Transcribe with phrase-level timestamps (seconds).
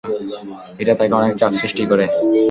[0.81, 2.05] এটা তাকে অনেক চাপ সৃষ্টি করে।